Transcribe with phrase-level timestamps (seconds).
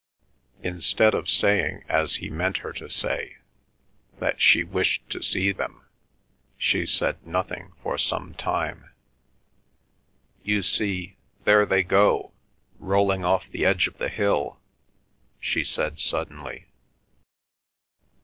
[0.63, 3.37] Instead of saying, as he meant her to say,
[4.17, 5.83] that she wished to see them,
[6.57, 8.89] she said nothing for some time.
[10.41, 12.33] "You see, there they go,
[12.79, 14.59] rolling off the edge of the hill,"
[15.39, 16.65] she said suddenly.